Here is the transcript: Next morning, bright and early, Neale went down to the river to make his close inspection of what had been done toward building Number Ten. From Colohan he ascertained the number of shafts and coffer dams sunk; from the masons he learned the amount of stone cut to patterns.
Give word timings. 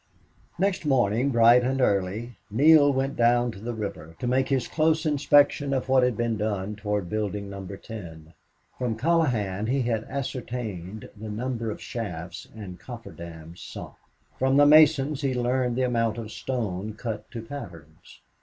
Next 0.57 0.83
morning, 0.83 1.29
bright 1.29 1.63
and 1.63 1.79
early, 1.79 2.39
Neale 2.49 2.91
went 2.91 3.15
down 3.15 3.51
to 3.51 3.59
the 3.59 3.75
river 3.75 4.15
to 4.17 4.25
make 4.25 4.49
his 4.49 4.67
close 4.67 5.05
inspection 5.05 5.75
of 5.75 5.87
what 5.89 6.01
had 6.01 6.17
been 6.17 6.37
done 6.37 6.75
toward 6.75 7.07
building 7.07 7.51
Number 7.51 7.77
Ten. 7.77 8.33
From 8.79 8.97
Colohan 8.97 9.67
he 9.67 9.87
ascertained 9.91 11.07
the 11.15 11.29
number 11.29 11.69
of 11.69 11.79
shafts 11.79 12.47
and 12.55 12.79
coffer 12.79 13.11
dams 13.11 13.61
sunk; 13.61 13.93
from 14.39 14.57
the 14.57 14.65
masons 14.65 15.21
he 15.21 15.35
learned 15.35 15.75
the 15.75 15.83
amount 15.83 16.17
of 16.17 16.31
stone 16.31 16.95
cut 16.95 17.29
to 17.29 17.43
patterns. 17.43 18.21